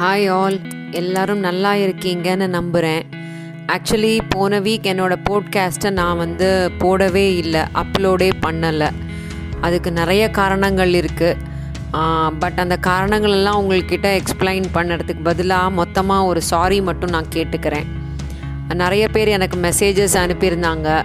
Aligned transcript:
Hi 0.00 0.30
all 0.30 0.60
எல்லாரும் 0.90 1.38
நல்லா 1.38 1.72
இருக்கீங்கன்னு 1.72 2.46
நம்புகிறேன் 2.46 3.02
ஆக்சுவலி 3.66 4.18
போன 4.28 4.60
வீக் 4.60 4.82
என்னோடய 4.82 5.16
போட்காஸ்ட்டை 5.30 5.90
நான் 5.90 6.16
வந்து 6.16 6.70
போடவே 6.78 7.36
இல்லை 7.36 7.60
அப்லோடே 7.60 8.32
பண்ணலை. 8.42 8.90
அதுக்கு 9.60 9.92
நிறைய 9.92 10.30
காரணங்கள் 10.30 10.92
இருக்குது 10.92 11.36
பட் 12.38 12.58
அந்த 12.58 12.76
காரணங்கள் 12.76 13.30
எல்லாம் 13.30 13.70
உங்கள்கிட்ட 13.70 14.20
எக்ஸ்பிளைன் 14.20 14.64
பண்ணுறதுக்கு 14.74 15.22
பதிலாக 15.22 15.70
மொத்தமாக 15.70 16.24
ஒரு 16.24 16.42
சாரி 16.42 16.80
மட்டும் 16.80 17.10
நான் 17.10 17.26
கேட்டுக்கிறேன். 17.34 17.86
நிறைய 18.74 19.08
பேர் 19.08 19.28
எனக்கு 19.28 19.58
மெசேஜஸ் 19.58 20.16
அனுப்பியிருந்தாங்க. 20.16 21.04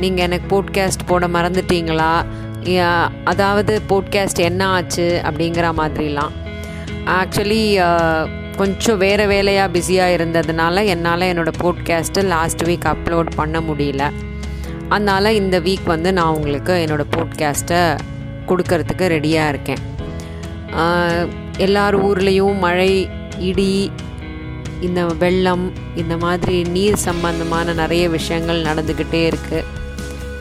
நீங்கள் 0.00 0.24
எனக்கு 0.24 0.62
போட்காஸ்ட் 0.62 1.06
போட 1.06 1.28
மறந்துட்டீங்களா? 1.28 2.24
யா- 2.62 3.10
அதாவது 3.24 3.82
போட்காஸ்ட் 3.88 4.38
என்ன 4.38 4.66
ஆச்சு 4.66 5.20
அப்படிங்கிற 5.24 5.72
மாதிரிலாம். 5.76 6.45
ஆக்சுவலி 7.14 7.64
uh, 7.88 8.22
கொஞ்சம் 8.56 8.98
வேறு 9.02 9.24
வேலையாக 9.32 9.70
பிஸியாக 9.74 10.14
இருந்ததுனால 10.16 10.82
என்னால் 10.92 11.26
என்னோடய 11.28 11.60
போட்காஸ்ட்டை 11.62 12.22
லாஸ்ட் 12.32 12.62
வீக் 12.68 12.86
அப்லோட் 12.92 13.30
பண்ண 13.34 13.60
முடியல. 13.60 14.04
அதனால் 14.88 15.36
இந்த 15.40 15.56
வீக் 15.60 15.86
வந்து 15.92 16.10
நான் 16.12 16.34
உங்களுக்கு 16.36 16.74
என்னோடய 16.84 17.12
போட்காஸ்ட்டை 17.16 17.80
கொடுக்கறதுக்கு 18.48 19.06
ரெடியாக 19.14 19.52
இருக்கேன். 19.52 19.82
எல்லார் 21.66 21.98
ஊர்லேயும் 22.08 22.58
மழை 22.66 22.90
இடி 23.50 23.70
இந்த 24.80 25.02
வெள்ளம் 25.22 25.66
இந்த 25.94 26.16
மாதிரி 26.26 26.56
நீர் 26.76 27.02
சம்பந்தமான 27.08 27.72
நிறைய 27.82 28.04
விஷயங்கள் 28.18 28.66
நடந்துக்கிட்டே 28.68 29.24
இருக்குது 29.30 29.66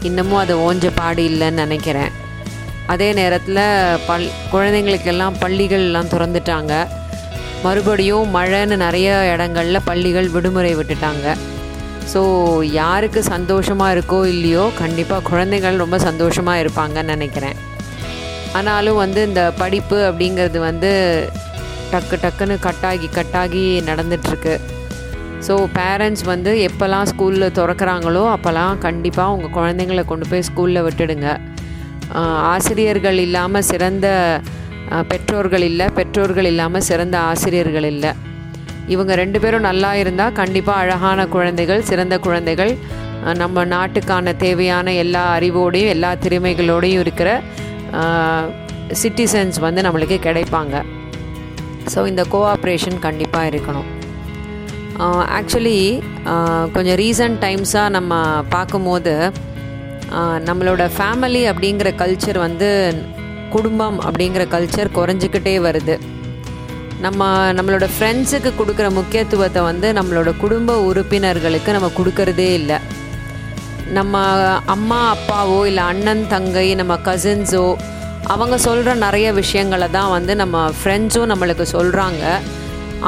இன்னமும் 0.02 0.44
அது 0.44 0.56
ஓஞ்ச 0.68 0.88
பாடு 0.96 1.24
இல்லைன்னு 1.30 1.64
நினைக்கிறேன். 1.66 2.12
அதே 2.94 3.08
நேரத்தில் 3.20 3.64
பல் 4.08 4.26
குழந்தைங்களுக்கெல்லாம் 4.54 5.38
பள்ளிகள்லாம் 5.44 6.12
திறந்துட்டாங்க. 6.14 6.74
மறுபடியும் 7.66 8.34
மழைன்னு 8.36 8.76
நிறைய 8.86 9.10
இடங்கள்ல 9.34 9.78
பள்ளிகள் 9.90 10.28
விடுமுறை 10.36 10.74
விட்டுட்டாங்க. 10.80 11.28
ஸோ 12.12 12.22
யாருக்கு 12.82 13.22
சந்தோஷமாக 13.34 13.94
இருக்கோ 13.96 14.20
இல்லையோ 14.34 14.66
கண்டிப்பாக 14.82 15.28
குழந்தைகள் 15.30 15.82
ரொம்ப 15.84 15.98
சந்தோஷமாக 16.08 16.62
இருப்பாங்கன்னு 16.64 17.16
நினைக்கிறேன். 17.16 17.58
ஆனாலும் 18.60 19.02
வந்து 19.04 19.22
இந்த 19.30 19.42
படிப்பு 19.62 19.98
அப்படிங்கிறது 20.10 20.60
வந்து 20.70 20.92
டக்கு 21.92 22.16
டக்குன்னு 22.26 22.56
கட்டாகி 22.68 23.08
கட்டாகி 23.18 23.64
நடந்துட்டுருக்கு. 23.90 24.54
ஸோ 25.48 25.56
பேரண்ட்ஸ் 25.80 26.24
வந்து 26.34 26.52
எப்போல்லாம் 26.68 27.10
ஸ்கூலில் 27.12 27.56
திறக்கிறாங்களோ 27.58 28.24
அப்போல்லாம் 28.36 28.80
கண்டிப்பாக 28.86 29.34
உங்கள் 29.36 29.56
குழந்தைங்கள 29.58 30.04
கொண்டு 30.12 30.28
போய் 30.32 30.48
ஸ்கூலில் 30.52 30.86
விட்டுடுங்க. 30.88 31.30
ஆசிரியர்கள் 32.54 33.20
இல்லாமல் 33.26 33.68
சிறந்த 33.72 34.08
பெற்றோர்கள் 35.12 35.66
இல்லை 35.70 35.86
பெற்றோர்கள் 35.98 36.50
இல்லாமல் 36.52 36.86
சிறந்த 36.90 37.16
ஆசிரியர்கள் 37.30 37.88
இல்லை. 37.94 38.12
இவங்க 38.94 39.12
ரெண்டு 39.22 39.38
பேரும் 39.44 39.68
நல்லா 39.70 39.92
இருந்தால் 40.02 40.38
கண்டிப்பாக 40.42 40.82
அழகான 40.84 41.20
குழந்தைகள் 41.36 41.88
சிறந்த 41.90 42.16
குழந்தைகள். 42.26 42.74
நம்ம 43.42 43.64
நாட்டுக்கான 43.76 44.34
தேவையான 44.44 44.94
எல்லா 45.04 45.24
அறிவோடையும் 45.38 45.94
எல்லா 45.96 46.12
திறமைகளோடையும் 46.26 47.04
இருக்கிற 47.06 47.30
சிட்டிசன்ஸ் 49.02 49.58
வந்து 49.66 49.82
நம்மளுக்கு 49.88 50.18
கிடைப்பாங்க. 50.28 50.76
ஸோ 51.94 52.00
இந்த 52.12 52.24
கோஆப்ரேஷன் 52.34 53.00
கண்டிப்பாக 53.08 53.50
இருக்கணும். 53.52 53.90
ஆக்சுவலி 55.38 55.80
கொஞ்சம் 56.76 56.98
ரீசன்ட் 57.04 57.40
டைம்ஸாக 57.46 57.94
நம்ம 57.98 58.14
பார்க்கும்போது 58.56 59.14
நம்மளோட 60.48 60.84
ஃபேமிலி 60.96 61.44
அப்படிங்கிற 61.52 61.90
கல்ச்சர் 62.02 62.40
வந்து 62.48 62.70
குடும்பம் 63.56 63.98
அப்படிங்கிற 64.08 64.44
கல்ச்சர் 64.54 64.96
குறைஞ்சிக்கிட்டே 64.98 65.56
வருது. 65.68 65.96
நம்ம 67.06 67.28
நம்மளோட 67.58 67.86
ஃப்ரெண்ட்ஸுக்கு 67.96 68.52
கொடுக்குற 68.60 68.88
முக்கியத்துவத்தை 69.00 69.62
வந்து 69.70 69.88
நம்மளோட 69.98 70.30
குடும்ப 70.44 70.78
உறுப்பினர்களுக்கு 70.90 71.76
நம்ம 71.78 71.90
கொடுக்கறதே 71.98 72.50
இல்லை. 72.60 72.78
நம்ம 73.98 74.22
அம்மா 74.76 75.02
அப்பாவோ 75.16 75.60
இல்லை 75.70 75.84
அண்ணன் 75.92 76.24
தங்கை 76.28 76.68
நம்ம 76.76 76.94
கசின்ஸோ 77.08 77.66
அவங்க 78.34 78.56
சொல்கிற 78.68 78.94
நிறைய 79.06 79.28
விஷயங்களை 79.42 79.88
தான் 79.92 80.14
வந்து 80.18 80.36
நம்ம 80.42 80.62
ஃப்ரெண்ட்ஸும் 80.78 81.32
நம்மளுக்கு 81.32 81.66
சொல்கிறாங்க 81.74 82.24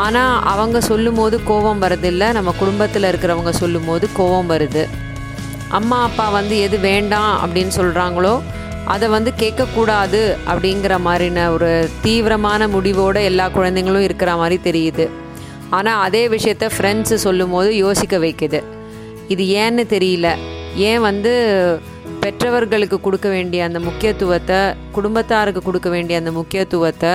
ஆனால் 0.04 0.34
அவங்க 0.54 0.78
சொல்லும் 0.82 1.20
போது 1.20 1.36
கோபம் 1.44 1.84
வருதில்லை 1.84 2.28
நம்ம 2.38 2.54
குடும்பத்தில் 2.60 3.10
இருக்கிறவங்க 3.12 3.54
சொல்லும் 3.64 3.88
போது 3.90 4.08
கோபம் 4.14 4.52
வருது. 4.54 4.84
அம்மா 5.78 5.98
அப்பா 6.04 6.30
வந்து 6.30 6.56
எது 6.66 6.78
வேண்டாம் 6.80 7.34
அப்படின்னு 7.44 7.74
சொல்கிறாங்களோ 7.80 8.36
அதை 8.94 9.08
வந்து 9.10 9.32
கேட்கக்கூடாது 9.42 10.22
அப்படிங்கிற 10.52 10.94
மாதிரின 11.08 11.50
ஒரு 11.56 11.90
தீவிரமான 12.06 12.68
முடிவோடு 12.76 13.22
எல்லா 13.30 13.46
குழந்தைங்களும் 13.56 14.06
இருக்கிற 14.08 14.36
மாதிரி 14.42 14.58
தெரியுது. 14.68 15.06
ஆனால் 15.70 16.04
அதே 16.06 16.28
விஷயத்த 16.36 16.66
ஃப்ரெண்ட்ஸு 16.76 17.16
சொல்லும் 17.26 17.54
போது 17.56 17.70
யோசிக்க 17.76 18.18
வைக்குது. 18.18 18.62
இது 19.34 19.44
ஏன்னு 19.64 19.86
தெரியல. 19.96 20.28
ஏன் 20.90 21.02
வந்து 21.10 21.34
பெற்றவர்களுக்கு 22.24 22.98
கொடுக்க 23.02 23.28
வேண்டிய 23.30 23.64
அந்த 23.68 23.80
முக்கியத்துவத்தை 23.80 24.60
குடும்பத்தாருக்கு 24.96 25.62
கொடுக்க 25.68 25.90
வேண்டிய 25.90 26.22
அந்த 26.22 26.32
முக்கியத்துவத்தை 26.32 27.14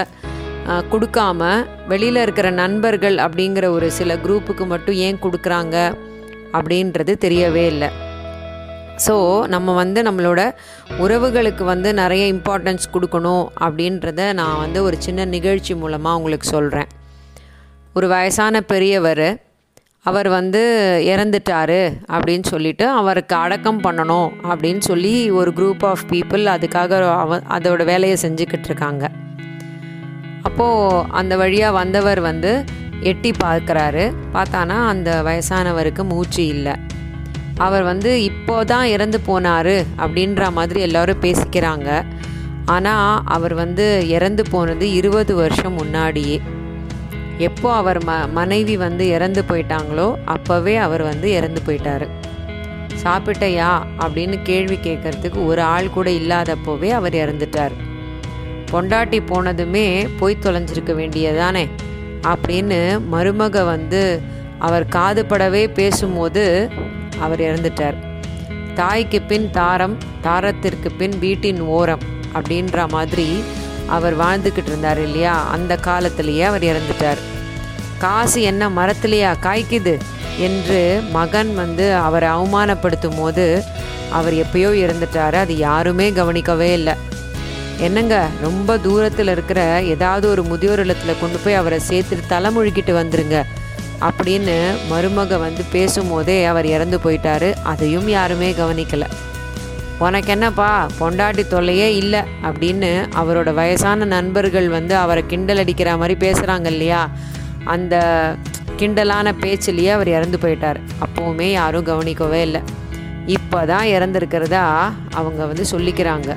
கொடுக்காம 0.92 1.42
வெளியில் 1.88 2.20
இருக்கிற 2.24 2.50
நண்பர்கள் 2.50 3.16
அப்படிங்கிற 3.16 3.66
ஒரு 3.76 3.90
சில 3.90 4.14
குரூப்புக்கு 4.24 4.66
மட்டும் 4.66 4.94
ஏன் 5.06 5.22
கொடுக்குறாங்க 5.24 5.76
அப்படின்றது 6.58 7.12
தெரியவே 7.26 7.66
இல்லை. 7.74 7.90
ஸோ 9.06 9.46
நம்ம 9.46 9.74
வந்து 9.74 10.02
நம்மளோட 10.02 10.40
உறவுகளுக்கு 10.98 11.64
வந்து 11.64 11.94
நிறைய 11.94 12.24
இம்பார்ட்டன்ஸ் 12.32 12.84
கொடுக்கணும் 12.92 13.46
அப்படின்றத 13.60 14.32
நான் 14.32 14.58
வந்து 14.58 14.82
ஒரு 14.82 14.96
சின்ன 14.98 15.24
நிகழ்ச்சி 15.24 15.74
மூலமாக 15.74 16.16
உங்களுக்கு 16.16 16.46
சொல்கிறேன் 16.46 16.90
ஒரு 17.94 18.08
வயசான 18.08 18.60
பெரியவர் 18.60 19.26
அவர் 20.04 20.28
வந்து 20.28 20.60
இறந்துட்டாரு 21.06 21.80
அப்படின்னு 22.14 22.44
சொல்லிட்டு 22.44 22.88
அவருக்கு 22.90 23.34
அடக்கம் 23.36 23.82
பண்ணணும் 23.82 24.30
அப்படின்னு 24.42 24.78
சொல்லி 24.78 25.30
ஒரு 25.30 25.50
குரூப் 25.50 25.84
ஆஃப் 25.86 26.04
பீப்புள் 26.10 26.44
அதுக்காக 26.54 27.10
அவ 27.16 27.38
அதோட 27.38 27.84
வேலையை 27.84 28.16
செஞ்சுக்கிட்டு 28.22 28.64
இருக்காங்க. 28.64 29.10
அப்போது 30.42 31.04
அந்த 31.10 31.36
வழியாக 31.36 31.72
வந்தவர் 31.72 32.20
வந்து 32.20 32.64
எட்டி 33.00 33.30
பார்க்குறாரு. 33.44 34.04
பார்த்தானா 34.32 34.76
அந்த 34.86 35.22
வயசானவருக்கு 35.24 36.04
மூச்சு 36.04 36.46
இல்லை. 36.46 36.74
அவர் 37.62 37.82
வந்து 37.82 38.10
இப்போ 38.22 38.56
தான் 38.64 38.86
இறந்து 38.86 39.18
போனார் 39.26 39.76
அப்படின்ற 40.02 40.50
மாதிரி 40.52 40.80
எல்லாரும் 40.80 41.22
பேசிக்கிறாங்க. 41.22 41.88
ஆனால் 42.66 43.22
அவர் 43.26 43.54
வந்து 43.54 43.86
இறந்து 44.08 44.42
போனது 44.50 44.84
இருபது 44.92 45.32
வருஷம் 45.34 45.78
முன்னாடியே. 45.80 46.36
எப்போ 47.38 47.68
அவர் 47.72 47.98
ம 48.04 48.12
மனைவி 48.32 48.74
வந்து 48.76 49.04
இறந்து 49.08 49.42
போயிட்டாங்களோ 49.48 50.08
அப்போவே 50.26 50.74
அவர் 50.76 51.02
வந்து 51.02 51.28
இறந்து 51.30 51.60
போயிட்டார். 51.66 52.04
சாப்பிட்டையா? 53.02 53.70
அப்படின்னு 54.02 54.36
கேள்வி 54.42 54.76
கேட்கறதுக்கு 54.76 55.40
ஒரு 55.46 55.62
ஆள் 55.74 55.88
கூட 55.90 56.08
இல்லாதப்போவே 56.10 56.90
அவர் 56.98 57.14
இறந்துட்டார். 57.14 57.74
பொண்டாட்டி 58.72 59.18
போனதுமே 59.30 59.86
போய் 60.20 60.42
தொலைஞ்சிருக்க 60.44 60.92
வேண்டியதானே 61.00 61.64
அப்படின்னு 62.32 62.78
மருமக 63.12 63.64
வந்து 63.64 64.02
அவர் 64.58 64.84
காதுபடவே 64.92 65.64
பேசும்போது 65.74 66.44
அவர் 67.22 67.40
இறந்துட்டார். 67.40 67.98
தாய்க்கு 68.74 69.18
பின் 69.22 69.50
தாரம் 69.50 69.96
தாரத்திற்கு 70.24 70.88
பின் 70.98 71.18
வீட்டின் 71.18 71.60
ஓரம் 71.60 72.04
அப்படின்ற 72.34 72.88
மாதிரி 72.88 73.28
அவர் 73.86 74.18
வாழ்ந்துக்கிட்டு 74.18 74.66
இருந்தார் 74.66 75.00
இல்லையா? 75.02 75.34
அந்த 75.50 75.76
காலத்திலேயே 75.76 76.42
அவர் 76.42 76.62
இறந்துட்டார். 76.62 77.20
காசு 77.98 78.42
என்ன 78.42 78.68
மரத்திலேயா 78.68 79.32
காய்க்குது? 79.42 79.94
என்று 80.38 80.78
மகன் 81.12 81.50
வந்து 81.54 81.94
அவரை 81.94 82.28
அவமானப்படுத்தும் 82.28 83.18
போது 83.18 83.62
அவர் 84.10 84.34
எப்பயோ 84.34 84.70
இறந்துட்டார். 84.84 85.34
அது 85.34 85.56
யாருமே 85.56 86.06
கவனிக்கவே 86.12 86.72
இல்லை. 86.72 86.94
என்னங்க 87.78 88.16
ரொம்ப 88.40 88.78
தூரத்தில் 88.78 89.28
இருக்கிற 89.28 89.60
ஏதாவது 89.94 90.26
ஒரு 90.28 90.42
முதியோர் 90.42 90.80
இல்லத்தில் 90.80 91.20
கொண்டு 91.20 91.38
போய் 91.44 91.54
அவரை 91.54 91.78
சேர்த்து 91.78 92.18
தலைமுழுக்கிட்டு 92.30 92.92
வந்துருங்க. 93.00 93.38
அப்படின்னு 94.08 94.56
மருமக 94.90 95.38
வந்து 95.38 95.64
பேசும்போதே 95.72 96.44
அவர் 96.44 96.66
இறந்து 96.66 96.98
போயிட்டாரு. 97.04 97.52
அதையும் 97.62 98.08
யாருமே 98.08 98.50
கவனிக்கலை. 98.52 99.08
உனக்கு 99.98 100.30
என்னப்பா 100.30 100.86
பொண்டாட்டி 101.00 101.42
தொல்லையே 101.46 101.96
இல்லை 101.96 102.20
அப்படின்னு 102.42 102.90
அவரோட 103.20 103.54
வயசான 103.54 104.04
நண்பர்கள் 104.04 104.68
வந்து 104.68 104.96
அவரை 104.96 105.22
கிண்டல் 105.26 105.58
அடிக்கிற 105.58 105.96
மாதிரி 105.96 106.14
பேசுகிறாங்க 106.26 106.66
இல்லையா? 106.66 107.10
அந்த 107.64 107.94
கிண்டலான 108.78 109.32
பேச்சிலேயே 109.40 109.90
அவர் 109.90 110.08
இறந்து 110.08 110.38
போயிட்டார். 110.38 110.80
அப்போவுமே 111.04 111.48
யாரும் 111.50 111.84
கவனிக்கவே 111.84 112.40
இல்லை. 112.42 112.60
இப்போ 113.26 113.66
தான் 113.66 113.86
இறந்துருக்கிறதா 113.86 114.64
அவங்க 115.10 115.46
வந்து 115.46 115.64
சொல்லிக்கிறாங்க. 115.70 116.36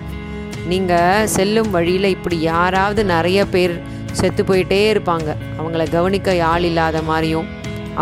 நீங்கள் 0.68 1.28
செல்லும் 1.28 1.72
வழியில் 1.72 2.04
இப்படி 2.04 2.40
யாராவது 2.40 3.06
நிறைய 3.06 3.46
பேர் 3.46 3.82
செத்து 4.20 4.44
போயிட்டே 4.50 4.82
இருப்பாங்க. 4.94 5.30
அவங்கள 5.60 5.84
கவனிக்க 5.98 6.38
ஆள் 6.52 6.66
இல்லாத 6.70 7.02
மாதிரியும் 7.10 7.50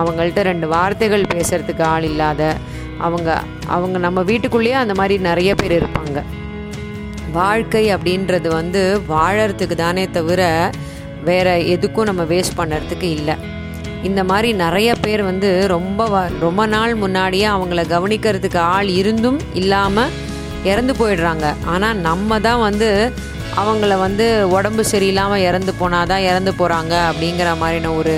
அவங்கள்ட்ட 0.01 0.43
ரெண்டு 0.51 0.67
வார்த்தைகள் 0.75 1.31
பேசுறதுக்கு 1.33 1.83
ஆள் 1.93 2.05
இல்லாத 2.11 2.41
அவங்க 3.05 3.29
அவங்க 3.75 3.97
நம்ம 4.05 4.19
வீட்டுக்குள்ளேயே 4.29 4.77
அந்த 4.83 4.93
மாதிரி 4.99 5.15
நிறைய 5.29 5.51
பேர் 5.61 5.75
இருப்பாங்க. 5.79 6.19
வாழ்க்கை 7.37 7.83
அப்படின்றது 7.95 8.47
வந்து 8.59 8.81
வாழறதுக்கு 9.13 9.75
தானே 9.83 10.03
தவிர 10.17 10.41
வேறு 11.29 11.53
எதுக்கும் 11.75 12.09
நம்ம 12.09 12.23
வேஸ்ட் 12.31 12.57
பண்ணுறதுக்கு 12.59 13.07
இல்லை. 13.17 13.35
இந்த 14.07 14.21
மாதிரி 14.29 14.49
நிறைய 14.63 14.89
பேர் 15.03 15.21
வந்து 15.29 15.49
ரொம்ப 15.73 16.07
ரொம்ப 16.45 16.61
நாள் 16.73 16.93
முன்னாடியே 17.03 17.47
அவங்கள 17.55 17.83
கவனிக்கிறதுக்கு 17.93 18.59
ஆள் 18.73 18.89
இருந்தும் 19.01 19.39
இல்லாமல் 19.61 20.13
இறந்து 20.71 20.93
போயிடுறாங்க. 20.99 21.45
ஆனால் 21.73 22.01
நம்ம 22.07 22.39
தான் 22.47 22.63
வந்து 22.67 22.89
அவங்கள 23.61 23.97
வந்து 23.97 24.49
உடம்பு 24.49 24.83
சரியில்லாமல் 24.91 25.43
இறந்து 25.49 25.73
போனாதான் 25.79 26.23
இறந்து 26.29 26.51
போகிறாங்க 26.51 26.93
அப்படிங்கிற 27.09 27.49
மாதிரின 27.61 27.95
ஒரு 27.97 28.13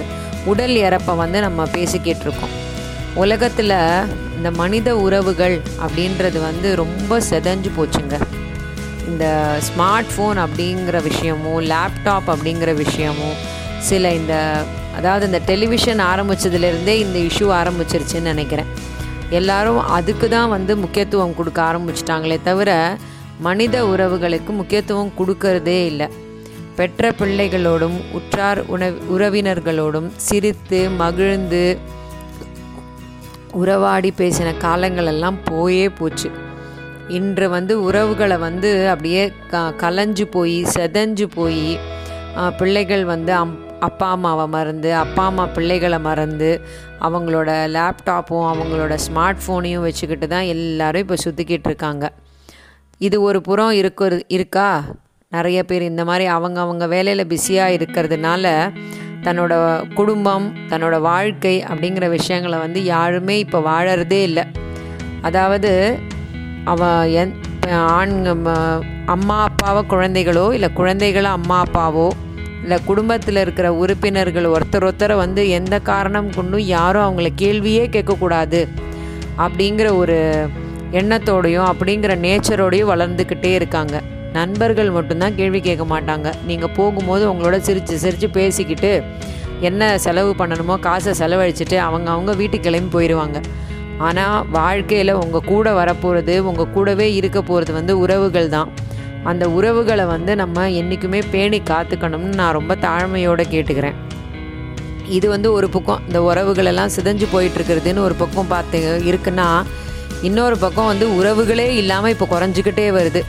உடல் 0.46 0.76
இறப்பை 0.88 1.16
வந்து 1.16 1.40
நம்ம 1.40 1.66
பேசிக்கிட்டு 1.66 2.22
இருக்கோம். 2.22 2.54
உலகத்தில் 3.16 3.74
இந்த 4.38 4.52
மனித 4.52 4.98
உறவுகள் 4.98 5.62
அப்படின்றது 5.86 6.40
வந்து 6.42 6.76
ரொம்ப 6.76 7.20
செதஞ்சு 7.30 7.72
போச்சுங்க. 7.78 8.16
இந்த 9.08 9.26
ஸ்மார்ட் 9.68 10.12
ஃபோன் 10.14 10.40
அப்படிங்கிற 10.46 11.04
விஷயமும் 11.04 11.60
லேப்டாப் 11.62 12.28
அப்படிங்கிற 12.28 12.74
விஷயமும் 12.74 13.36
சில 13.80 14.12
இந்த 14.14 14.36
அதாவது 14.98 15.26
இந்த 15.26 15.40
டெலிவிஷன் 15.46 16.00
ஆரம்பிச்சதுலேருந்தே 16.00 16.96
இந்த 17.06 17.20
இஷ்யூ 17.20 17.48
ஆரம்பிச்சிருச்சுன்னு 17.62 18.32
நினைக்கிறேன். 18.34 18.70
எல்லாரும் 19.30 19.80
அதுக்கு 19.88 20.30
தான் 20.30 20.50
வந்து 20.50 20.78
முக்கியத்துவம் 20.78 21.36
கொடுக்க 21.36 21.62
ஆரம்பிச்சிட்டாங்களே 21.62 22.38
தவிர 22.44 22.98
மனித 23.48 23.76
உறவுகளுக்கு 23.94 24.52
முக்கியத்துவம் 24.60 25.16
கொடுக்கறதே 25.18 25.80
இல்லை. 25.92 26.08
பெற்ற 26.78 27.12
பிள்ளைகளோடும் 27.20 27.98
உற்றார் 28.18 28.62
உணவு 28.74 28.98
உறவினர்களோடும் 29.16 30.08
சிரித்து 30.28 30.80
மகிழ்ந்து 31.02 31.66
உறவாடி 33.62 34.10
பேசின 34.18 34.50
காலங்களெல்லாம் 34.64 35.38
போயே 35.50 35.86
போச்சு. 36.00 36.30
இன்று 37.18 37.46
வந்து 37.56 37.74
உறவுகளை 37.88 38.38
வந்து 38.46 38.70
அப்படியே 38.94 39.24
க 39.52 39.62
கலைஞ்சு 39.84 40.26
போய் 40.36 40.58
செதஞ்சு 40.76 41.28
போய் 41.38 41.68
பிள்ளைகள் 42.60 43.06
வந்து 43.14 43.32
அம் 43.42 43.54
அப்பா 43.88 44.08
அம்மாவை 44.16 44.46
மறந்து 44.56 44.90
அப்பா 45.04 45.24
அம்மா 45.32 45.46
பிள்ளைகளை 45.56 46.00
மறந்து 46.10 46.50
அவங்களோட 47.08 47.50
லேப்டாப்பும் 47.76 48.48
அவங்களோட 48.52 48.94
ஸ்மார்ட் 49.06 49.44
ஃபோனையும் 49.46 49.86
வச்சுக்கிட்டு 49.88 50.28
தான் 50.28 50.52
எல்லாரும் 50.56 51.04
இப்போ 51.06 51.18
சுற்றிக்கிட்டு 51.26 51.70
இருக்காங்க. 51.72 52.06
இது 53.02 53.22
ஒரு 53.22 53.42
புறம் 53.42 53.72
இருக்கிறது 53.72 54.26
இருக்கா? 54.28 54.84
நிறைய 55.32 55.64
பேர் 55.64 55.82
இந்த 55.82 56.06
மாதிரி 56.06 56.26
அவங்க 56.26 56.60
அவங்க 56.60 56.88
வேலையில் 56.88 57.28
பிஸியாக 57.28 57.72
இருக்கிறதுனால 57.72 58.46
தன்னோட 59.24 59.54
குடும்பம் 59.94 60.54
தன்னோட 60.70 61.02
வாழ்க்கை 61.02 61.64
அப்படிங்கிற 61.64 62.10
விஷயங்களை 62.10 62.60
வந்து 62.60 62.84
யாருமே 62.84 63.40
இப்போ 63.40 63.60
வாழறதே 63.60 64.22
இல்லை. 64.24 64.44
அதாவது 65.22 66.00
அவ 66.64 67.06
என் 67.06 67.34
ஆண் 67.72 68.26
அம்மா 69.06 69.48
அப்பாவோ 69.48 69.82
குழந்தைகளோ 69.90 70.54
இல்லை 70.54 70.70
குழந்தைகளோ 70.76 71.24
அம்மா 71.24 71.64
அப்பாவோ 71.66 72.08
இல்லை 72.62 72.78
குடும்பத்தில் 72.86 73.36
இருக்கிற 73.36 73.74
உறுப்பினர்கள் 73.74 74.46
ஒருத்தர் 74.46 74.84
ஒருத்தரை 74.84 75.16
வந்து 75.16 75.50
எந்த 75.50 75.80
காரணம் 75.80 76.30
கொண்டும் 76.30 76.60
யாரும் 76.60 77.04
அவங்கள 77.04 77.30
கேள்வியே 77.42 77.84
கேட்கக்கூடாது 77.90 78.68
அப்படிங்கிற 79.38 79.98
ஒரு 79.98 80.18
எண்ணத்தோடையும் 81.00 81.68
அப்படிங்கிற 81.72 82.14
நேச்சரோடையும் 82.26 82.92
வளர்ந்துக்கிட்டே 82.94 83.52
இருக்காங்க. 83.60 83.96
நண்பர்கள் 84.38 84.90
மட்டும்தான் 84.96 85.36
கேள்வி 85.40 85.60
கேட்க 85.68 85.84
மாட்டாங்க. 85.94 86.28
நீங்கள் 86.50 86.74
போகும்போது 86.78 87.24
உங்களோட 87.32 87.58
சிரித்து 87.68 87.96
சிரித்து 88.04 88.30
பேசிக்கிட்டு 88.38 88.92
என்ன 89.68 89.82
செலவு 90.06 90.32
பண்ணணுமோ 90.40 90.76
காசை 90.88 91.12
செலவழிச்சிட்டு 91.20 91.78
அவங்க 91.88 92.08
அவங்க 92.16 92.32
வீட்டுக்கு 92.40 92.68
கிளம்பி 92.68 92.92
போயிடுவாங்க 92.96 93.38
ஆனால் 94.08 94.38
வாழ்க்கையில் 94.58 95.20
உங்கள் 95.22 95.48
கூட 95.52 95.68
வரப்போகிறது 95.80 96.34
உங்கள் 96.50 96.74
கூடவே 96.76 97.08
இருக்க 97.20 97.40
போகிறது 97.50 97.74
வந்து 97.78 97.94
உறவுகள் 98.04 98.50
தான். 98.56 98.72
அந்த 99.32 99.46
உறவுகளை 99.58 100.06
வந்து 100.16 100.32
நம்ம 100.42 100.66
என்றைக்குமே 100.80 101.22
பேணி 101.34 101.60
காத்துக்கணும்னு 101.70 102.40
நான் 102.42 102.58
ரொம்ப 102.58 102.74
தாழ்மையோடு 102.86 103.46
கேட்டுக்கிறேன். 103.54 103.98
இது 105.18 105.28
வந்து 105.36 105.50
ஒரு 105.58 105.68
பக்கம் 105.76 106.04
இந்த 106.08 106.20
உறவுகளெல்லாம் 106.30 106.94
சிதஞ்சு 106.96 107.28
போயிட்டுருக்கிறதுன்னு 107.34 107.34
போயிட்டு 107.34 107.58
இருக்கிறதுன்னு 107.60 108.06
ஒரு 108.08 108.16
பக்கம் 108.22 108.52
பார்த்து 108.54 108.80
இருக்குன்னா 109.12 109.48
இன்னொரு 110.22 110.58
பக்கம் 110.58 110.86
வந்து 110.86 111.08
உறவுகளே 111.20 111.68
இல்லாமல் 111.82 112.14
இப்போ 112.14 112.28
குறைஞ்சிக்கிட்டே 112.34 112.86
வருது. 112.98 113.22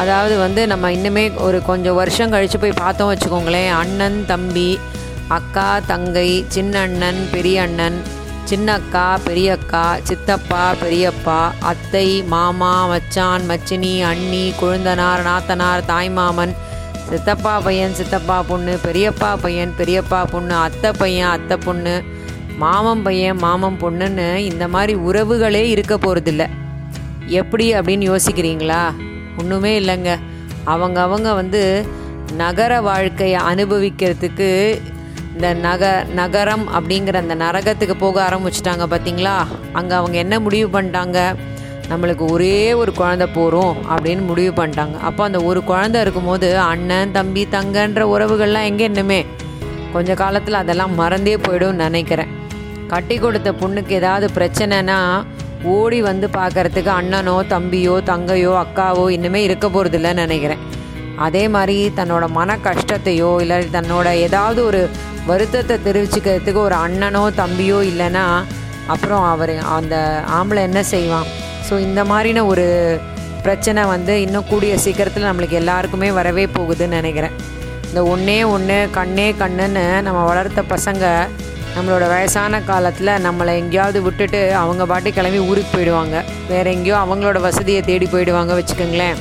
அதாவது 0.00 0.38
வந்து 0.38 0.66
நம்ம 0.66 0.90
இன்னுமே 0.90 1.24
ஒரு 1.46 1.62
கொஞ்சம் 1.62 1.94
வருஷம் 1.94 2.30
கழித்து 2.30 2.58
போய் 2.58 2.80
பார்த்தோம் 2.82 3.10
வச்சுக்கோங்களேன். 3.12 3.70
அண்ணன் 3.82 4.24
தம்பி 4.26 4.78
அக்கா 5.28 5.80
தங்கை 5.86 6.44
சின்ன 6.48 6.80
அண்ணன் 6.80 7.28
பெரிய 7.32 7.62
அண்ணன் 7.62 7.98
சின்ன 8.44 8.72
அக்கா 8.72 9.06
பெரியக்கா 9.26 9.84
சித்தப்பா 10.02 10.74
பெரியப்பா 10.82 11.38
அத்தை 11.60 12.22
மாமா 12.22 12.86
மச்சான் 12.86 13.46
மச்சினி 13.50 14.02
அண்ணி 14.02 14.52
கொழுந்தனார் 14.60 15.24
நாத்தனார் 15.28 15.82
தாய்மாமன் 15.86 16.54
சித்தப்பா 17.10 17.54
பையன் 17.64 17.94
சித்தப்பா 17.94 18.36
பொண்ணு 18.48 18.78
பெரியப்பா 18.86 19.36
பையன் 19.42 19.74
பெரியப்பா 19.80 20.24
பொண்ணு 20.30 20.54
அத்தை 20.54 20.90
பையன் 20.90 21.30
அத்தை 21.30 21.56
பொண்ணு 21.56 21.94
மாமன் 22.58 23.02
பையன் 23.02 23.36
மாமன் 23.36 23.80
பொண்ணுன்னு 23.80 24.36
இந்த 24.36 24.68
மாதிரி 24.68 24.94
உறவுகளே 24.94 25.62
இருக்க 25.62 25.94
போகிறதில்ல 25.94 26.48
எப்படி 27.26 27.74
அப்படின்னு 27.74 28.04
யோசிக்கிறீங்களா? 28.12 28.92
ஒன்றுமே 29.38 29.80
இல்லைங்க. 29.80 30.18
அவங்க 30.64 31.00
அவங்க 31.00 31.34
வந்து 31.34 31.86
நகர 32.36 32.80
வாழ்க்கையை 32.80 33.40
அனுபவிக்கிறதுக்கு 33.40 34.48
இந்த 35.34 35.54
நக 35.54 36.06
நகரம் 36.14 36.68
அப்படிங்கிற 36.74 37.14
அந்த 37.14 37.34
நரகத்துக்கு 37.34 37.94
போக 37.98 38.28
ஆரம்பிச்சிட்டாங்க 38.28 38.86
பார்த்தீங்களா 38.92 39.34
அங்கே 39.72 39.94
அவங்க 39.94 40.16
என்ன 40.16 40.40
முடிவு 40.40 40.80
பண்ணிட்டாங்க? 40.80 41.36
நம்மளுக்கு 41.88 42.30
ஒரே 42.30 42.72
ஒரு 42.72 42.92
குழந்தை 42.92 43.26
போகிறோம் 43.26 43.76
அப்படின்னு 43.90 44.24
முடிவு 44.24 44.64
பண்ணிட்டாங்க. 44.64 44.98
அப்போ 44.98 45.24
அந்த 45.24 45.42
ஒரு 45.42 45.64
குழந்தை 45.64 46.00
இருக்கும்போது 46.00 46.58
அண்ணன் 46.58 47.12
தம்பி 47.12 47.46
தங்கன்ற 47.50 48.18
உறவுகள்லாம் 48.18 48.64
எங்கே 48.64 48.88
இன்னுமே? 48.88 49.26
கொஞ்ச 49.92 50.14
காலத்தில் 50.14 50.54
அதெல்லாம் 50.54 50.94
மறந்தே 50.94 51.36
போயிடும்னு 51.36 51.84
நினைக்கிறேன். 51.88 52.35
கட்டி 52.92 53.16
கொடுத்த 53.22 53.48
பொண்ணுக்கு 53.60 53.92
ஏதாவது 54.00 54.26
பிரச்சனைனா 54.36 54.98
ஓடி 55.74 55.98
வந்து 56.08 56.26
பார்க்கறதுக்கு 56.36 56.90
அண்ணனோ 56.98 57.36
தம்பியோ 57.52 57.94
தங்கையோ 58.10 58.52
அக்காவோ 58.64 59.04
இன்னுமே 59.16 59.40
இருக்க 59.46 59.66
போகிறதில்லன்னு 59.68 60.24
நினைக்கிறேன். 60.26 60.62
அதே 61.26 61.42
மாதிரி 61.54 61.76
தன்னோட 61.98 62.24
மன 62.38 62.56
கஷ்டத்தையோ 62.66 63.30
இல்லை 63.42 63.58
தன்னோட 63.76 64.08
ஏதாவது 64.26 64.60
ஒரு 64.68 64.82
வருத்தத்தை 65.30 65.76
தெரிவிச்சுக்கிறதுக்கு 65.86 66.60
ஒரு 66.68 66.76
அண்ணனோ 66.84 67.24
தம்பியோ 67.40 67.78
இல்லைன்னா 67.90 68.24
அப்புறம் 68.94 69.24
அவர் 69.32 69.54
அந்த 69.76 69.96
ஆம்பளை 70.38 70.62
என்ன 70.68 70.80
செய்வான்? 70.92 71.28
ஸோ 71.68 71.74
இந்த 71.86 72.00
மாதிரின 72.10 72.44
ஒரு 72.52 72.66
பிரச்சனை 73.46 73.82
வந்து 73.94 74.14
இன்னும் 74.26 74.48
கூடிய 74.52 74.74
சீக்கிரத்தில் 74.84 75.28
நம்மளுக்கு 75.30 75.60
எல்லாருக்குமே 75.62 76.10
வரவே 76.20 76.44
போகுதுன்னு 76.58 76.98
நினைக்கிறேன். 77.00 77.34
இந்த 77.88 78.00
ஒன்றே 78.12 78.38
ஒன்று 78.54 78.78
கண்ணே 78.98 79.28
கண்ணுன்னு 79.42 79.84
நம்ம 80.06 80.20
வளர்த்த 80.30 80.62
பசங்க 80.74 81.04
நம்மளோட 81.76 82.08
வயசான 82.08 82.60
காலத்தில் 82.60 83.10
நம்மளை 83.24 83.52
எங்கேயாவது 83.60 84.02
விட்டுட்டு 84.02 84.54
அவங்க 84.56 84.86
பாட்டி 84.86 85.12
கிளம்பி 85.12 85.38
ஊருக்கு 85.38 85.70
போயிடுவாங்க. 85.72 86.16
வேறு 86.48 86.70
எங்கேயோ 86.70 86.96
அவங்களோட 86.96 87.40
வசதியை 87.40 87.82
தேடி 87.82 88.06
போயிடுவாங்க 88.12 88.52
வச்சுக்கோங்களேன். 88.58 89.18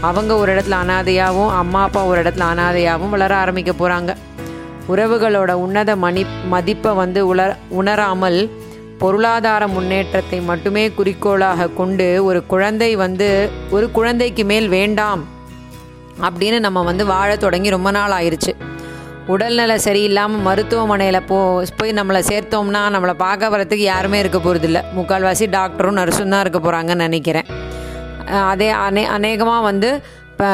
அவங்க 0.00 0.36
ஒரு 0.36 0.54
இடத்துல 0.54 0.76
அனாதையாகவும் 0.84 1.52
அம்மா 1.54 1.82
அப்பா 1.82 2.04
ஒரு 2.04 2.22
இடத்துல 2.22 2.46
அனாதையாகவும் 2.52 3.08
வளர 3.08 3.36
ஆரம்பிக்க 3.36 3.72
போகிறாங்க 3.72 4.12
உறவுகளோட 4.88 5.52
உன்னத 5.52 5.96
மணி 5.96 6.26
மதிப்பை 6.44 6.92
வந்து 6.94 7.26
உலர் 7.26 7.56
உணராமல் 7.68 8.50
பொருளாதார 8.98 9.66
முன்னேற்றத்தை 9.68 10.40
மட்டுமே 10.40 10.84
குறிக்கோளாக 10.90 11.68
கொண்டு 11.70 12.24
ஒரு 12.24 12.46
குழந்தை 12.46 12.96
வந்து 12.96 13.28
ஒரு 13.70 13.90
குழந்தைக்கு 13.90 14.44
மேல் 14.44 14.68
வேண்டாம் 14.68 15.24
அப்படின்னு 16.20 16.58
நம்ம 16.58 16.82
வந்து 16.82 17.06
வாழ 17.06 17.36
தொடங்கி 17.36 17.70
ரொம்ப 17.70 17.90
நாள் 17.90 18.10
ஆயிடுச்சு 18.10 18.54
உடல்நல 19.32 19.72
சரியில்லாமல் 19.86 20.44
மருத்துவமனையில் 20.46 21.26
போ 21.30 21.38
போய் 21.78 21.90
நம்மளை 21.98 22.20
சேர்த்தோம்னா 22.28 22.82
நம்மளை 22.94 23.14
பார்க்க 23.24 23.50
வரத்துக்கு 23.54 23.84
யாருமே 23.92 24.18
இருக்க 24.22 24.38
போகிறதில்ல 24.38 24.78
முக்கால்வாசி 24.96 25.46
டாக்டரும் 25.56 25.98
நர்ஸும் 26.00 26.32
தான் 26.34 26.42
இருக்க 26.44 26.60
போகிறாங்கன்னு 26.60 27.08
நினைக்கிறேன். 27.08 27.48
அதே 28.52 28.68
அநே 28.86 29.04
அநேகமாக 29.16 29.66
வந்து 29.68 29.90
இப்போ 30.32 30.48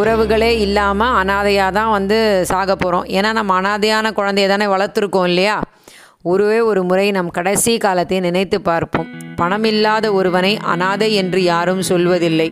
உறவுகளே 0.00 0.50
இல்லாமல் 0.66 1.16
அனாதையாக 1.20 1.76
தான் 1.78 1.90
வந்து 1.96 2.18
சாக 2.52 2.70
போகிறோம் 2.76 3.08
ஏன்னா 3.16 3.32
நம்ம 3.38 3.56
அனாதையான 3.60 4.12
குழந்தைய 4.18 4.46
தானே 4.52 4.66
வளர்த்துருக்கோம் 4.74 5.28
இல்லையா? 5.30 5.56
ஒருவே 6.32 6.60
ஒரு 6.70 6.80
முறை 6.88 7.08
நம் 7.16 7.36
கடைசி 7.38 7.72
காலத்தை 7.84 8.18
நினைத்து 8.28 8.58
பார்ப்போம். 8.70 9.10
பணமில்லாத 9.40 10.06
ஒருவனை 10.20 10.52
அனாதை 10.72 11.10
என்று 11.22 11.40
யாரும் 11.52 11.84
சொல்வதில்லை. 11.90 12.48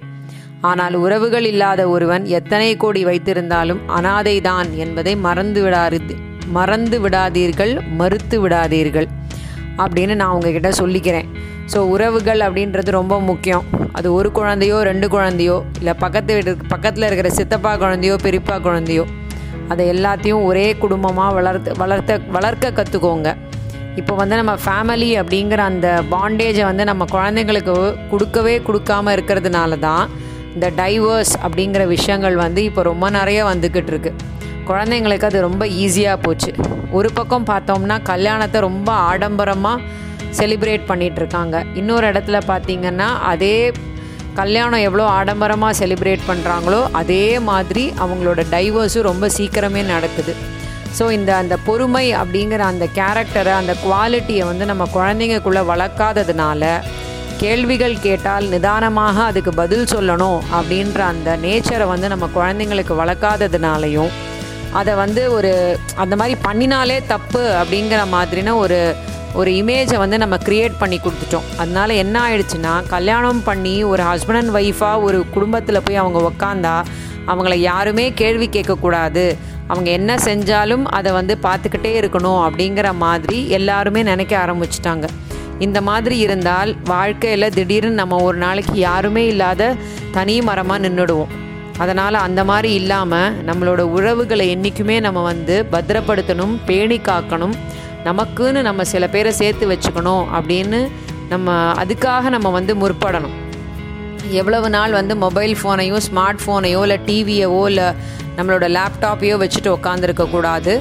ஆனால் 0.68 0.94
உறவுகள் 1.04 1.46
இல்லாத 1.52 1.80
ஒருவன் 1.88 2.24
எத்தனை 2.38 2.68
கோடி 2.82 3.02
வைத்திருந்தாலும் 3.04 3.80
அனாதைதான் 3.98 4.68
என்பதை 4.84 5.12
மறந்து 5.26 5.62
விடாது 5.64 6.16
மறந்து 6.56 6.98
விடாதீர்கள் 7.04 7.72
மறுத்து 8.00 8.36
விடாதீர்கள் 8.42 9.08
அப்படின்னு 9.82 10.14
நான் 10.20 10.34
உங்ககிட்ட 10.36 10.68
சொல்லிக்கிறேன். 10.80 11.28
ஸோ 11.72 11.78
உறவுகள் 11.94 12.40
அப்படின்றது 12.40 12.90
ரொம்ப 13.00 13.14
முக்கியம். 13.20 13.64
அது 13.98 14.08
ஒரு 14.18 14.28
குழந்தையோ 14.38 14.76
ரெண்டு 14.88 15.06
குழந்தையோ 15.14 15.56
இல்லை 15.78 15.94
பக்கத்து 16.02 16.34
வீட்டு 16.34 16.52
பக்கத்தில் 16.72 17.06
இருக்கிற 17.06 17.28
சித்தப்பா 17.30 17.72
குழந்தையோ 17.82 18.14
பெரியப்பா 18.24 18.56
குழந்தையோ 18.66 19.04
அதை 19.68 19.84
எல்லாத்தையும் 19.94 20.44
ஒரே 20.44 20.66
குடும்பமாக 20.82 21.34
வளர்த்து 21.38 21.70
வளர்த்த 21.82 22.18
வளர்க்க 22.36 22.72
கற்றுக்கோங்க 22.78 23.28
இப்போ 24.00 24.14
வந்து 24.14 24.36
நம்ம 24.36 24.54
ஃபேமிலி 24.64 25.10
அப்படிங்கிற 25.20 25.60
அந்த 25.70 25.88
பாண்டேஜை 26.10 26.64
வந்து 26.64 26.84
நம்ம 26.84 27.04
குழந்தைங்களுக்கு 27.14 27.74
கொடுக்கவே 28.10 28.54
கொடுக்காம 28.68 29.14
இருக்கிறதுனால 29.16 29.78
தான் 29.78 30.04
இந்த 30.56 30.68
டைவர்ஸ் 30.82 31.34
அப்படிங்கிற 31.44 31.82
விஷயங்கள் 31.96 32.36
வந்து 32.44 32.60
இப்போ 32.68 32.82
ரொம்ப 32.90 33.06
நிறைய 33.18 33.40
வந்துக்கிட்டு 33.50 33.92
இருக்கு. 33.94 34.12
குழந்தைங்களுக்கு 34.70 35.26
அது 35.28 35.40
ரொம்ப 35.48 35.64
ஈஸியாக 35.84 36.22
போச்சு. 36.26 36.52
ஒரு 36.98 37.08
பக்கம் 37.18 37.48
பார்த்தோம்னா 37.52 37.96
கல்யாணத்தை 38.12 38.60
ரொம்ப 38.68 38.90
ஆடம்பரமாக 39.10 39.82
செலிப்ரேட் 40.38 40.88
பண்ணிகிட்ருக்காங்க 40.88 41.56
இன்னொரு 41.80 42.06
இடத்துல 42.12 42.38
பார்த்திங்கன்னா 42.50 43.08
அதே 43.32 43.56
கல்யாணம் 44.40 44.82
எவ்வளோ 44.86 45.04
ஆடம்பரமாக 45.18 45.78
செலிப்ரேட் 45.80 46.26
பண்ணுறாங்களோ 46.30 46.80
அதே 47.00 47.24
மாதிரி 47.50 47.84
அவங்களோட 48.04 48.40
டைவர்ஸும் 48.54 49.08
ரொம்ப 49.10 49.28
சீக்கிரமே 49.36 49.82
நடக்குது. 49.94 50.32
ஸோ 50.98 51.04
இந்த 51.18 51.30
அந்த 51.42 51.54
பொறுமை 51.68 52.06
அப்படிங்கிற 52.20 52.62
அந்த 52.72 52.84
கேரக்டரை 52.98 53.54
அந்த 53.60 53.72
குவாலிட்டியை 53.84 54.44
வந்து 54.50 54.64
நம்ம 54.72 54.84
குழந்தைங்களுக்குள்ளே 54.96 55.62
வளர்க்காததுனால 55.72 56.62
கேள்விகள் 57.42 57.94
கேட்டால் 58.04 58.46
நிதானமாக 58.52 59.16
அதுக்கு 59.30 59.52
பதில் 59.60 59.90
சொல்லணும் 59.94 60.38
அப்படின்ற 60.56 61.00
அந்த 61.12 61.30
நேச்சரை 61.42 61.86
வந்து 61.92 62.06
நம்ம 62.12 62.26
குழந்தைங்களுக்கு 62.36 62.94
வளர்க்காததுனாலையும் 63.00 64.12
அதை 64.72 64.94
வந்து 64.94 65.22
ஒரு 65.32 65.50
அந்த 66.02 66.14
மாதிரி 66.20 66.34
பண்ணினாலே 66.46 66.96
தப்பு 67.12 67.42
அப்படிங்கிற 67.60 68.00
மாதிரின 68.14 68.54
ஒரு 68.62 68.78
ஒரு 69.40 69.50
இமேஜை 69.50 69.96
வந்து 70.02 70.18
நம்ம 70.22 70.36
க்ரியேட் 70.46 70.78
பண்ணி 70.78 70.98
கொடுத்துட்டோம். 70.98 71.48
அதனால 71.62 71.94
என்ன 72.02 72.16
ஆயிடுச்சுன்னா 72.26 72.74
கல்யாணம் 72.94 73.42
பண்ணி 73.48 73.74
ஒரு 73.84 74.02
ஹஸ்பண்ட் 74.02 74.40
அண்ட் 74.40 74.54
ஒய்ஃபாக 74.58 75.02
ஒரு 75.08 75.18
குடும்பத்தில் 75.34 75.84
போய் 75.86 76.00
அவங்க 76.02 76.20
உக்காந்தா 76.30 76.76
அவங்கள 77.30 77.54
யாருமே 77.70 78.06
கேள்வி 78.22 78.48
கேட்கக்கூடாது. 78.48 79.26
அவங்க 79.66 79.90
என்ன 79.90 80.14
செஞ்சாலும் 80.28 80.84
அதை 80.98 81.12
வந்து 81.12 81.36
பார்த்துக்கிட்டே 81.42 81.92
இருக்கணும் 82.00 82.40
அப்படிங்கிற 82.46 82.88
மாதிரி 83.04 83.38
எல்லாருமே 83.58 84.02
நினைக்க 84.12 84.34
ஆரம்பிச்சிட்டாங்க. 84.44 85.06
இந்த 85.58 85.80
மாதிரி 85.80 86.18
இருந்தால் 86.18 86.76
வாழ்க்கையில் 86.84 87.54
திடீர்னு 87.54 87.90
நம்ம 87.90 88.22
ஒரு 88.22 88.36
நாளைக்கு 88.36 88.74
யாருமே 88.78 89.26
இல்லாத 89.26 89.74
தனி 90.12 90.40
மரமாக 90.40 90.88
நின்றுடுவோம் 90.88 91.32
அதனால் 91.78 92.14
அந்த 92.14 92.44
மாதிரி 92.44 92.72
இல்லாமல் 92.72 93.32
நம்மளோட 93.46 93.80
உறவுகளை 93.96 94.50
என்றைக்குமே 94.50 95.00
நம்ம 95.00 95.22
வந்து 95.22 95.66
பத்திரப்படுத்தணும் 95.72 96.54
பேணி 96.66 96.98
காக்கணும். 96.98 97.54
நமக்குன்னு 98.04 98.60
நம்ம 98.62 98.84
சில 98.84 99.08
பேரை 99.08 99.32
சேர்த்து 99.32 99.64
வச்சுக்கணும் 99.72 100.24
அப்படின்னு 100.38 100.88
நம்ம 101.28 101.74
அதுக்காக 101.84 102.28
நம்ம 102.28 102.50
வந்து 102.50 102.74
முற்படணும். 102.74 103.34
எவ்வளவு 104.30 104.70
நாள் 104.70 104.92
வந்து 104.92 105.16
மொபைல் 105.16 105.56
ஃபோனையோ 105.62 105.96
ஸ்மார்ட் 106.08 106.40
ஃபோனையோ 106.46 106.80
இல்லை 106.86 106.98
டிவியவோ 107.06 107.66
இல்லை 107.66 107.88
நம்மளோட 108.36 108.66
லேப்டாப்பையோ 108.76 109.36
வச்சுட்டு 109.42 109.70
உட்காந்துருக்கக்கூடாது 109.78 110.72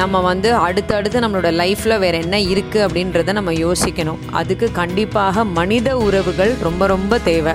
நம்ம 0.00 0.20
வந்து 0.20 0.48
அடுத்தடுத்து 0.54 1.18
நம்மளோட 1.24 1.50
லைஃப்பில் 1.60 2.00
வேறு 2.02 2.18
என்ன 2.24 2.36
இருக்குது 2.52 2.84
அப்படின்றத 2.86 3.32
நம்ம 3.38 3.52
யோசிக்கணும். 3.52 4.20
அதுக்கு 4.40 4.66
கண்டிப்பாக 4.80 5.44
மனித 5.58 5.96
உறவுகள் 6.06 6.52
ரொம்ப 6.66 6.86
ரொம்ப 6.86 7.18
தேவை. 7.30 7.54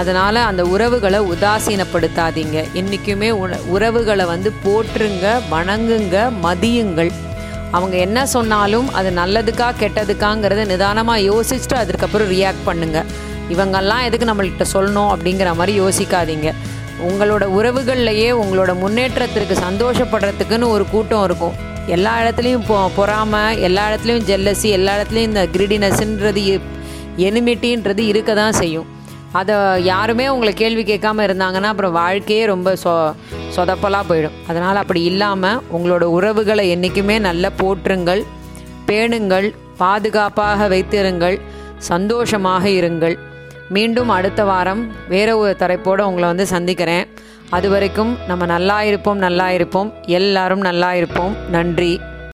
அதனால் 0.00 0.40
அந்த 0.50 0.62
உறவுகளை 0.74 1.20
உதாசீனப்படுத்தாதீங்க. 1.32 2.58
என்றைக்குமே 2.80 3.30
உண 3.42 3.58
உறவுகளை 3.74 4.24
வந்து 4.24 4.52
போற்றுங்க 4.64 5.26
வணங்குங்க 5.54 6.16
மதியுங்கள். 6.46 7.12
அவங்க 7.76 7.96
என்ன 8.06 8.26
சொன்னாலும் 8.26 8.88
அது 8.98 9.10
நல்லதுக்கா 9.20 9.68
கெட்டதுக்காங்கிறத 9.82 10.64
நிதானமாக 10.72 11.26
யோசிச்சுட்டு 11.30 11.76
அதுக்கப்புறம் 11.82 12.30
ரியாக்ட் 12.36 12.66
பண்ணுங்கள் 12.66 13.10
இவங்கெல்லாம் 13.54 14.04
எதுக்கு 14.08 14.28
நம்மள்கிட்ட 14.30 14.64
சொல்லணும் 14.74 15.10
அப்படிங்கிற 15.14 15.48
மாதிரி 15.60 15.72
யோசிக்காதீங்க. 15.80 16.50
உங்களோட 17.00 17.44
உறவுகள்லையே 17.58 18.30
உங்களோட 18.42 18.72
முன்னேற்றத்திற்கு 18.78 19.54
சந்தோஷப்படுறதுக்குன்னு 19.66 20.66
ஒரு 20.76 20.84
கூட்டம் 20.94 21.24
இருக்கும். 21.24 21.56
எல்லா 21.86 22.12
இடத்துலையும் 22.22 22.66
பொ 22.68 22.76
பொறாமல் 22.96 23.58
எல்லா 23.66 23.84
இடத்துலையும் 23.90 24.26
ஜெல்லசி 24.30 24.68
எல்லா 24.78 24.92
இடத்துலையும் 24.96 25.30
இந்த 25.30 25.42
கிரிடினஸ்ன்றது 25.54 26.42
எனிமிட்டின்றது 27.28 27.98
இருக்க 27.98 28.34
தான் 28.34 28.58
செய்யும். 28.60 28.88
அதை 29.40 29.56
யாருமே 29.84 30.28
உங்களை 30.28 30.52
கேள்வி 30.52 30.82
கேட்காம 30.82 31.24
இருந்தாங்கன்னா 31.26 31.68
அப்புறம் 31.72 31.92
வாழ்க்கையே 31.92 32.44
ரொம்ப 32.52 32.76
சொ 32.84 32.92
சொதப்பலாக 33.56 34.04
போயிடும். 34.10 34.36
அதனால் 34.48 34.80
அப்படி 34.82 35.02
இல்லாமல் 35.04 35.60
உங்களோட 35.76 36.04
உறவுகளை 36.16 36.68
என்றைக்குமே 36.74 37.18
நல்லா 37.28 37.50
போற்றுங்கள் 37.62 38.22
பேணுங்கள் 38.88 39.48
பாதுகாப்பாக 39.82 40.68
வைத்திருங்கள் 40.68 41.36
சந்தோஷமாக 41.90 42.64
இருங்கள். 42.68 43.16
மீண்டும் 43.72 44.08
அடுத்த 44.08 44.44
வாரம் 44.44 44.82
வேற 45.08 45.36
ஒரு 45.36 45.56
தலைப்போடு 45.56 46.06
உங்களை 46.06 46.28
வந்து 46.28 46.46
சந்திக்கிறேன். 46.46 47.06
அது 47.50 47.68
வரைக்கும் 47.70 48.18
நம்ம 48.26 48.46
நல்லா 48.46 48.82
இருப்போம் 48.82 49.18
நல்லா 49.18 49.50
இருப்போம். 49.50 49.92
எல்லாரும் 50.06 50.60
நல்லா 50.60 50.94
இருப்போம். 50.94 51.36
நன்றி. 51.50 52.00